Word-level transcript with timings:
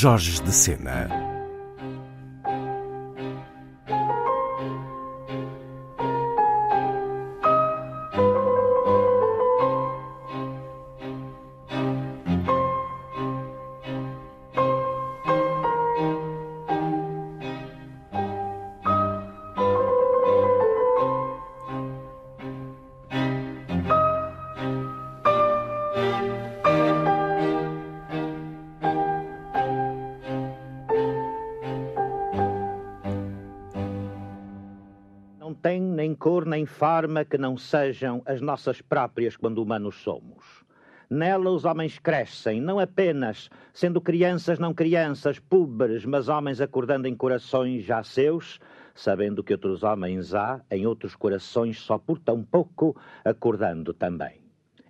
Jorge 0.00 0.42
de 0.42 0.50
Sena. 0.50 1.19
Tem 35.60 35.80
nem 35.80 36.14
cor 36.14 36.46
nem 36.46 36.64
forma 36.64 37.22
que 37.24 37.36
não 37.36 37.56
sejam 37.56 38.22
as 38.24 38.40
nossas 38.40 38.80
próprias 38.80 39.36
quando 39.36 39.62
humanos 39.62 39.96
somos. 39.96 40.64
Nela 41.10 41.50
os 41.50 41.64
homens 41.64 41.98
crescem, 41.98 42.60
não 42.60 42.78
apenas 42.78 43.50
sendo 43.72 44.00
crianças, 44.00 44.58
não 44.58 44.72
crianças, 44.72 45.38
púberes, 45.38 46.06
mas 46.06 46.28
homens 46.28 46.60
acordando 46.60 47.06
em 47.06 47.14
corações 47.14 47.84
já 47.84 48.02
seus, 48.02 48.58
sabendo 48.94 49.42
que 49.44 49.52
outros 49.52 49.82
homens 49.82 50.34
há 50.34 50.60
em 50.70 50.86
outros 50.86 51.14
corações 51.14 51.78
só 51.78 51.98
por 51.98 52.18
tão 52.18 52.42
pouco, 52.42 52.96
acordando 53.24 53.92
também. 53.92 54.40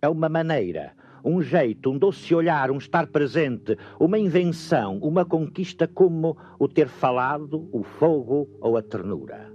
É 0.00 0.08
uma 0.08 0.28
maneira, 0.28 0.92
um 1.22 1.42
jeito, 1.42 1.90
um 1.90 1.98
doce 1.98 2.34
olhar, 2.34 2.70
um 2.70 2.78
estar 2.78 3.08
presente, 3.08 3.76
uma 4.00 4.18
invenção, 4.18 4.98
uma 4.98 5.24
conquista 5.24 5.86
como 5.86 6.38
o 6.58 6.68
ter 6.68 6.88
falado, 6.88 7.68
o 7.72 7.82
fogo 7.82 8.48
ou 8.60 8.76
a 8.76 8.82
ternura. 8.82 9.52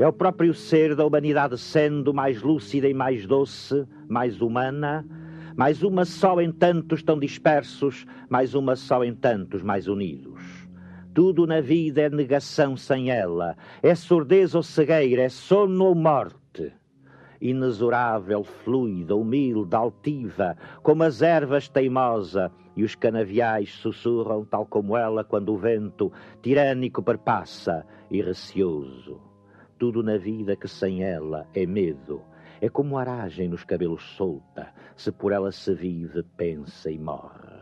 É 0.00 0.08
o 0.08 0.12
próprio 0.14 0.54
ser 0.54 0.96
da 0.96 1.04
humanidade 1.04 1.58
sendo 1.58 2.14
mais 2.14 2.40
lúcida 2.40 2.88
e 2.88 2.94
mais 2.94 3.26
doce, 3.26 3.86
mais 4.08 4.40
humana, 4.40 5.06
mais 5.54 5.82
uma 5.82 6.06
só 6.06 6.40
em 6.40 6.50
tantos 6.50 7.02
tão 7.02 7.18
dispersos, 7.18 8.06
mais 8.26 8.54
uma 8.54 8.76
só 8.76 9.04
em 9.04 9.14
tantos 9.14 9.62
mais 9.62 9.88
unidos. 9.88 10.40
Tudo 11.12 11.46
na 11.46 11.60
vida 11.60 12.00
é 12.00 12.08
negação 12.08 12.78
sem 12.78 13.10
ela, 13.10 13.54
é 13.82 13.94
surdez 13.94 14.54
ou 14.54 14.62
cegueira, 14.62 15.20
é 15.20 15.28
sono 15.28 15.84
ou 15.84 15.94
morte. 15.94 16.72
Inexorável, 17.38 18.42
fluida, 18.42 19.14
humilde, 19.14 19.76
altiva, 19.76 20.56
como 20.82 21.02
as 21.02 21.20
ervas 21.20 21.68
teimosa, 21.68 22.50
e 22.74 22.84
os 22.84 22.94
canaviais 22.94 23.74
sussurram 23.74 24.46
tal 24.46 24.64
como 24.64 24.96
ela 24.96 25.22
quando 25.22 25.52
o 25.52 25.58
vento 25.58 26.10
tirânico 26.40 27.02
perpassa 27.02 27.84
e 28.10 28.22
receoso 28.22 29.28
tudo 29.80 30.02
na 30.02 30.18
vida 30.18 30.54
que 30.54 30.68
sem 30.68 31.02
ela 31.02 31.46
é 31.54 31.64
medo. 31.64 32.20
É 32.60 32.68
como 32.68 32.98
aragem 32.98 33.48
nos 33.48 33.64
cabelos 33.64 34.02
solta, 34.14 34.68
se 34.94 35.10
por 35.10 35.32
ela 35.32 35.50
se 35.50 35.74
vive, 35.74 36.22
pensa 36.36 36.90
e 36.90 36.98
morre. 36.98 37.58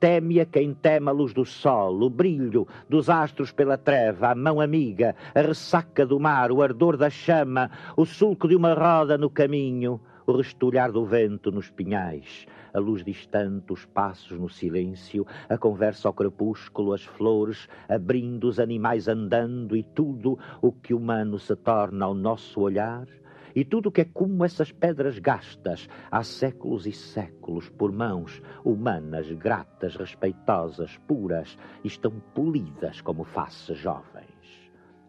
Teme 0.00 0.40
a 0.40 0.46
quem 0.46 0.72
teme 0.72 1.10
a 1.10 1.12
luz 1.12 1.34
do 1.34 1.44
sol, 1.44 2.00
o 2.00 2.08
brilho 2.08 2.66
dos 2.88 3.10
astros 3.10 3.52
pela 3.52 3.76
treva, 3.76 4.30
a 4.30 4.34
mão 4.34 4.62
amiga, 4.62 5.14
a 5.34 5.42
ressaca 5.42 6.06
do 6.06 6.18
mar, 6.18 6.50
o 6.50 6.62
ardor 6.62 6.96
da 6.96 7.10
chama, 7.10 7.70
o 7.94 8.06
sulco 8.06 8.48
de 8.48 8.56
uma 8.56 8.72
roda 8.72 9.18
no 9.18 9.28
caminho, 9.28 10.00
o 10.28 10.36
restolhar 10.36 10.92
do 10.92 11.06
vento 11.06 11.50
nos 11.50 11.70
pinhais, 11.70 12.46
a 12.74 12.78
luz 12.78 13.02
distante, 13.02 13.72
os 13.72 13.86
passos 13.86 14.38
no 14.38 14.48
silêncio, 14.48 15.26
a 15.48 15.56
conversa 15.56 16.06
ao 16.06 16.12
crepúsculo, 16.12 16.92
as 16.92 17.02
flores, 17.02 17.66
abrindo 17.88 18.46
os 18.46 18.60
animais 18.60 19.08
andando 19.08 19.74
e 19.74 19.82
tudo 19.82 20.38
o 20.60 20.70
que 20.70 20.92
humano 20.92 21.38
se 21.38 21.56
torna 21.56 22.04
ao 22.04 22.14
nosso 22.14 22.60
olhar, 22.60 23.08
e 23.56 23.64
tudo 23.64 23.90
que 23.90 24.02
é 24.02 24.04
como 24.04 24.44
essas 24.44 24.70
pedras 24.70 25.18
gastas 25.18 25.88
há 26.10 26.22
séculos 26.22 26.86
e 26.86 26.92
séculos 26.92 27.70
por 27.70 27.90
mãos 27.90 28.42
humanas, 28.62 29.32
gratas, 29.32 29.96
respeitosas, 29.96 30.98
puras, 31.08 31.56
estão 31.82 32.12
polidas 32.34 33.00
como 33.00 33.24
faces 33.24 33.78
jovens. 33.78 34.28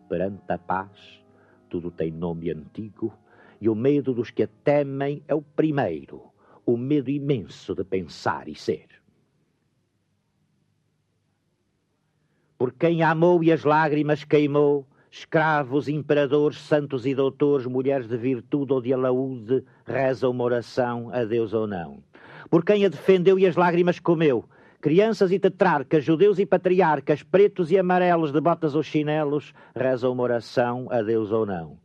Perante 0.07 0.49
a 0.49 0.57
paz, 0.57 1.21
tudo 1.69 1.91
tem 1.91 2.09
nome 2.09 2.49
antigo, 2.49 3.13
e 3.61 3.67
o 3.67 3.75
medo 3.75 4.13
dos 4.13 4.31
que 4.31 4.43
a 4.43 4.49
temem 4.63 5.21
é 5.27 5.35
o 5.35 5.41
primeiro, 5.41 6.21
o 6.65 6.77
medo 6.77 7.09
imenso 7.09 7.75
de 7.75 7.83
pensar 7.83 8.47
e 8.47 8.55
ser. 8.55 8.87
Por 12.57 12.73
quem 12.73 13.03
amou 13.03 13.43
e 13.43 13.51
as 13.51 13.63
lágrimas 13.63 14.23
queimou, 14.23 14.85
escravos, 15.09 15.87
imperadores, 15.87 16.59
santos 16.59 17.05
e 17.05 17.15
doutores, 17.15 17.65
mulheres 17.65 18.07
de 18.07 18.17
virtude 18.17 18.73
ou 18.73 18.81
de 18.81 18.93
alaúde, 18.93 19.63
rezam 19.85 20.31
uma 20.31 20.43
oração, 20.43 21.09
a 21.11 21.23
Deus 21.23 21.53
ou 21.53 21.65
não. 21.65 22.03
Por 22.49 22.63
quem 22.63 22.85
a 22.85 22.89
defendeu 22.89 23.39
e 23.39 23.47
as 23.47 23.55
lágrimas 23.55 23.99
comeu, 23.99 24.45
crianças 24.81 25.31
e 25.31 25.39
tetrarcas, 25.39 26.03
judeus 26.03 26.37
e 26.37 26.45
patriarcas, 26.45 27.23
pretos 27.23 27.71
e 27.71 27.77
amarelos, 27.77 28.31
de 28.31 28.41
botas 28.41 28.75
ou 28.75 28.83
chinelos, 28.83 29.53
rezam 29.75 30.11
uma 30.11 30.23
oração, 30.23 30.87
a 30.91 31.01
Deus 31.01 31.31
ou 31.31 31.45
não 31.45 31.77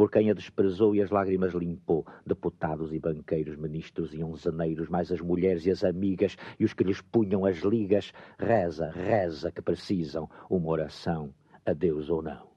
por 0.00 0.10
quem 0.10 0.30
a 0.30 0.32
desprezou 0.32 0.94
e 0.94 1.02
as 1.02 1.10
lágrimas 1.10 1.52
limpou, 1.52 2.06
deputados 2.26 2.90
e 2.90 2.98
banqueiros, 2.98 3.54
ministros 3.56 4.14
e 4.14 4.24
onzeneiros, 4.24 4.88
mais 4.88 5.12
as 5.12 5.20
mulheres 5.20 5.66
e 5.66 5.70
as 5.70 5.84
amigas 5.84 6.38
e 6.58 6.64
os 6.64 6.72
que 6.72 6.82
lhes 6.82 7.02
punham 7.02 7.44
as 7.44 7.58
ligas, 7.58 8.10
reza, 8.38 8.90
reza 8.90 9.52
que 9.52 9.60
precisam 9.60 10.26
uma 10.48 10.70
oração, 10.70 11.34
a 11.66 11.74
Deus 11.74 12.08
ou 12.08 12.22
não. 12.22 12.48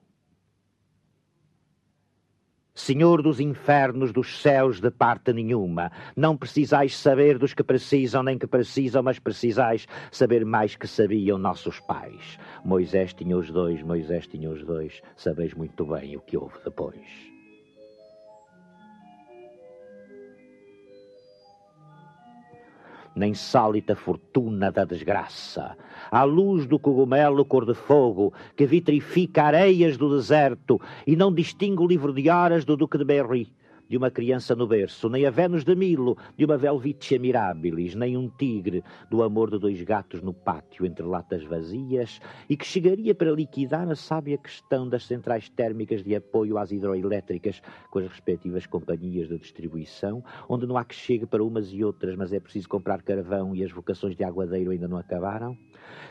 Senhor 2.74 3.20
dos 3.20 3.38
infernos, 3.40 4.10
dos 4.10 4.40
céus, 4.40 4.80
de 4.80 4.90
parte 4.90 5.30
nenhuma, 5.30 5.92
não 6.16 6.38
precisais 6.38 6.96
saber 6.96 7.36
dos 7.36 7.52
que 7.52 7.62
precisam, 7.62 8.22
nem 8.22 8.38
que 8.38 8.46
precisam, 8.46 9.02
mas 9.02 9.18
precisais 9.18 9.86
saber 10.10 10.46
mais 10.46 10.76
que 10.76 10.86
sabiam 10.86 11.36
nossos 11.36 11.78
pais. 11.80 12.38
Moisés 12.64 13.12
tinha 13.12 13.36
os 13.36 13.50
dois, 13.50 13.82
Moisés 13.82 14.26
tinha 14.26 14.48
os 14.48 14.64
dois, 14.64 15.02
sabeis 15.14 15.52
muito 15.52 15.84
bem 15.84 16.16
o 16.16 16.22
que 16.22 16.38
houve 16.38 16.56
depois. 16.64 17.33
Na 23.14 23.26
insólita 23.26 23.94
fortuna 23.94 24.70
da 24.72 24.84
desgraça, 24.84 25.76
à 26.10 26.24
luz 26.24 26.66
do 26.66 26.78
cogumelo 26.78 27.44
cor 27.44 27.64
de 27.64 27.74
fogo 27.74 28.32
que 28.56 28.66
vitrifica 28.66 29.44
areias 29.44 29.96
do 29.96 30.16
deserto 30.16 30.80
e 31.06 31.14
não 31.14 31.32
distingue 31.32 31.82
o 31.82 31.86
livro 31.86 32.12
de 32.12 32.28
horas 32.28 32.64
do 32.64 32.76
Duque 32.76 32.98
de 32.98 33.04
Berry 33.04 33.52
de 33.88 33.96
uma 33.96 34.10
criança 34.10 34.54
no 34.54 34.66
berço, 34.66 35.08
nem 35.08 35.26
a 35.26 35.30
Vênus 35.30 35.64
de 35.64 35.74
Milo 35.74 36.16
de 36.36 36.44
uma 36.44 36.56
Velvitia 36.56 37.18
Mirabilis, 37.18 37.94
nem 37.94 38.16
um 38.16 38.28
tigre 38.28 38.82
do 39.10 39.22
amor 39.22 39.50
de 39.50 39.58
dois 39.58 39.82
gatos 39.82 40.22
no 40.22 40.32
pátio 40.32 40.86
entre 40.86 41.04
latas 41.04 41.44
vazias 41.44 42.20
e 42.48 42.56
que 42.56 42.66
chegaria 42.66 43.14
para 43.14 43.30
liquidar 43.30 43.88
a 43.90 43.94
sábia 43.94 44.38
questão 44.38 44.88
das 44.88 45.04
centrais 45.04 45.48
térmicas 45.48 46.02
de 46.02 46.14
apoio 46.14 46.58
às 46.58 46.72
hidroelétricas 46.72 47.60
com 47.90 47.98
as 47.98 48.08
respectivas 48.08 48.66
companhias 48.66 49.28
de 49.28 49.38
distribuição, 49.38 50.24
onde 50.48 50.66
não 50.66 50.76
há 50.76 50.84
que 50.84 50.94
chegue 50.94 51.26
para 51.26 51.44
umas 51.44 51.72
e 51.72 51.84
outras, 51.84 52.16
mas 52.16 52.32
é 52.32 52.40
preciso 52.40 52.68
comprar 52.68 53.02
carvão 53.02 53.54
e 53.54 53.62
as 53.62 53.72
vocações 53.72 54.16
de 54.16 54.24
aguadeiro 54.24 54.70
ainda 54.70 54.88
não 54.88 54.96
acabaram? 54.96 55.56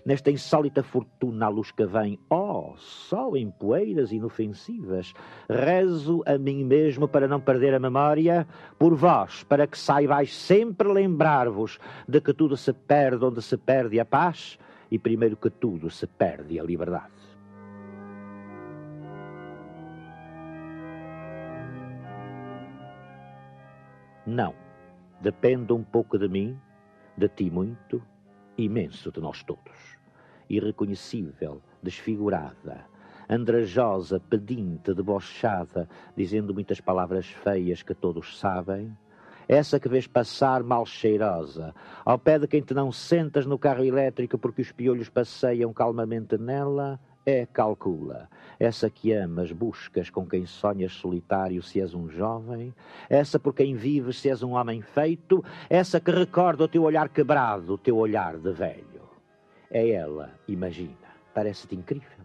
Nesta 0.06 0.30
insólita 0.30 0.84
fortuna 0.84 1.46
à 1.46 1.50
luz 1.50 1.72
que 1.72 1.86
vem, 1.86 2.20
oh, 2.30 2.74
só 2.78 3.36
em 3.36 3.50
poeiras 3.50 4.12
inofensivas, 4.12 5.14
rezo 5.50 6.22
a 6.26 6.38
mim 6.38 6.64
mesmo 6.64 7.08
para 7.08 7.28
não 7.28 7.40
perder 7.40 7.63
a 7.72 7.80
memória, 7.80 8.48
por 8.80 8.96
vós, 8.96 9.44
para 9.44 9.68
que 9.68 9.78
saibais 9.78 10.34
sempre 10.34 10.92
lembrar-vos 10.92 11.80
de 12.08 12.20
que 12.20 12.34
tudo 12.34 12.58
se 12.58 12.74
perde 12.74 13.24
onde 13.24 13.42
se 13.42 13.58
perde 13.58 14.00
a 14.00 14.06
paz 14.06 14.58
e 14.90 14.98
primeiro 14.98 15.38
que 15.38 15.52
tudo 15.52 15.90
se 15.90 16.08
perde 16.08 16.60
a 16.60 16.64
liberdade. 16.64 17.12
Não, 24.26 24.56
depende 25.22 25.74
um 25.74 25.84
pouco 25.84 26.18
de 26.18 26.30
mim, 26.30 26.58
de 27.18 27.28
ti 27.28 27.52
muito, 27.52 28.02
imenso 28.58 29.12
de 29.12 29.20
nós 29.20 29.44
todos. 29.44 29.98
Irreconhecível, 30.50 31.62
desfigurada, 31.82 32.86
andrajosa, 33.34 34.20
pedinte, 34.20 34.94
debochada, 34.94 35.90
dizendo 36.16 36.54
muitas 36.54 36.80
palavras 36.80 37.26
feias 37.26 37.82
que 37.82 37.94
todos 37.94 38.38
sabem, 38.40 38.96
essa 39.48 39.80
que 39.80 39.90
vês 39.90 40.08
passar 40.08 40.64
mal 40.64 40.86
cheirosa, 40.86 41.74
ao 42.06 42.18
pé 42.18 42.40
de 42.40 42.48
quem 42.48 42.62
te 42.62 42.74
não 42.74 42.92
sentas 42.92 43.46
no 43.46 43.60
carro 43.60 43.84
elétrico 43.84 44.38
porque 44.38 44.62
os 44.62 44.72
piolhos 44.72 45.10
passeiam 45.10 45.74
calmamente 45.74 46.38
nela, 46.38 47.00
é 47.26 47.46
calcula. 47.46 48.30
Essa 48.60 48.90
que 48.90 49.12
amas, 49.12 49.52
buscas, 49.52 50.10
com 50.10 50.26
quem 50.26 50.46
sonhas 50.46 50.94
solitário 50.94 51.62
se 51.62 51.82
és 51.82 51.94
um 51.94 52.08
jovem, 52.10 52.74
essa 53.10 53.40
por 53.40 53.54
quem 53.54 53.76
vives 53.76 54.20
se 54.20 54.30
és 54.30 54.44
um 54.44 54.52
homem 54.52 54.82
feito, 54.82 55.44
essa 55.70 56.00
que 56.00 56.12
recorda 56.12 56.64
o 56.64 56.68
teu 56.68 56.84
olhar 56.84 57.10
quebrado, 57.10 57.74
o 57.74 57.78
teu 57.78 57.98
olhar 57.98 58.38
de 58.38 58.52
velho. 58.52 59.04
É 59.70 59.90
ela, 59.90 60.32
imagina. 60.48 61.04
Parece-te 61.34 61.76
incrível. 61.76 62.23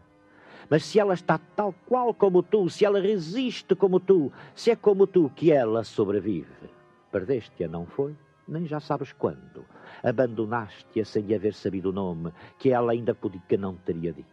Mas 0.70 0.84
se 0.84 1.00
ela 1.00 1.14
está 1.14 1.38
tal 1.56 1.74
qual 1.86 2.12
como 2.12 2.42
tu, 2.42 2.68
se 2.68 2.84
ela 2.84 3.00
resiste 3.00 3.74
como 3.74 3.98
tu, 3.98 4.30
se 4.54 4.70
é 4.70 4.76
como 4.76 5.06
tu 5.06 5.30
que 5.34 5.50
ela 5.50 5.82
sobrevive, 5.82 6.68
Perdeste-a, 7.10 7.68
não 7.68 7.86
foi? 7.86 8.14
Nem 8.46 8.66
já 8.66 8.80
sabes 8.80 9.12
quando. 9.14 9.64
Abandonaste-a 10.02 11.04
sem 11.04 11.34
haver 11.34 11.54
sabido 11.54 11.88
o 11.88 11.92
nome, 11.92 12.32
que 12.58 12.70
ela 12.70 12.92
ainda 12.92 13.14
podia 13.14 13.40
que 13.48 13.56
não 13.56 13.76
teria 13.76 14.12
dito. 14.12 14.28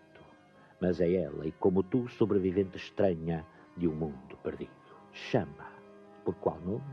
Mas 0.82 1.00
é 1.00 1.14
ela, 1.14 1.48
e 1.48 1.54
como 1.54 1.84
tu, 1.84 2.08
sobrevivente 2.10 2.78
estranha 2.78 3.46
de 3.78 3.88
um 3.88 3.96
mundo 3.96 4.38
perdido. 4.44 4.72
Chama. 5.14 5.74
Por 6.26 6.36
qual 6.36 6.60
nome? 6.60 6.84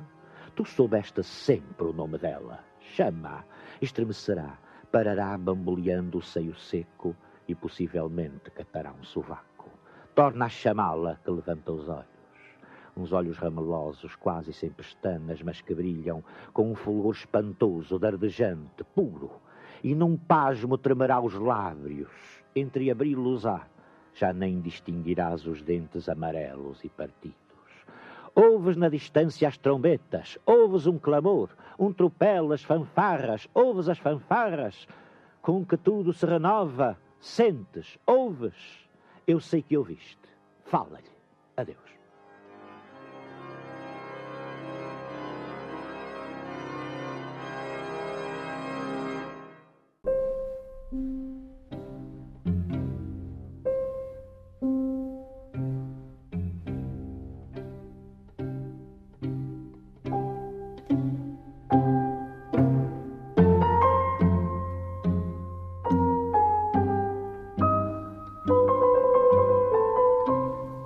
Tu 0.55 0.65
soubeste 0.65 1.23
sempre 1.25 1.89
o 1.89 1.93
nome 1.93 2.19
dela. 2.19 2.61
Chama. 2.95 3.45
Estremecerá, 3.81 4.57
parará 4.93 5.37
bamboleando 5.37 6.19
o 6.19 6.23
seio 6.23 6.55
seco 6.55 7.17
e 7.53 7.55
possivelmente 7.55 8.51
catará 8.51 8.93
um 8.93 9.05
sovaco. 9.05 9.71
Torna 10.15 10.47
a 10.47 10.49
chamá-la 10.49 11.17
que 11.23 11.31
levanta 11.31 11.73
os 11.73 11.89
olhos 11.89 12.13
uns 12.97 13.13
olhos 13.13 13.39
ramelosos, 13.39 14.15
quase 14.17 14.53
sem 14.53 14.71
pestanas, 14.71 15.41
mas 15.43 15.61
que 15.61 15.75
brilham 15.75 16.23
com 16.53 16.71
um 16.71 16.75
fulgor 16.75 17.15
espantoso, 17.15 17.99
dardejante, 17.99 18.85
puro, 18.95 19.31
e 19.83 19.95
num 19.95 20.17
pasmo 20.17 20.77
tremerá 20.77 21.21
os 21.21 21.35
lábios, 21.35 22.11
entreabri-los-á, 22.55 23.67
já 24.15 24.33
nem 24.33 24.61
distinguirás 24.61 25.47
os 25.47 25.63
dentes 25.63 26.09
amarelos 26.09 26.85
e 26.85 26.89
partidos. 26.89 27.37
Ouves 28.35 28.77
na 28.77 28.89
distância 28.89 29.49
as 29.49 29.59
trombetas, 29.59 30.39
ouves 30.47 30.87
um 30.87 30.99
clamor, 30.99 31.51
um 31.79 31.93
tropel, 31.93 32.53
as 32.53 32.63
fanfarras, 32.63 33.49
ouves 33.55 33.89
as 33.89 33.99
fanfarras, 33.99 34.87
com 35.41 35.65
que 35.65 35.77
tudo 35.77 36.13
se 36.13 36.25
renova, 36.25 36.97
sentes, 37.23 37.99
ouves. 38.07 38.89
Eu 39.27 39.41
sei 39.41 39.63
que 39.63 39.79
ouviste. 39.79 40.19
Fala-lhe. 40.65 41.11
Adeus. 41.57 42.02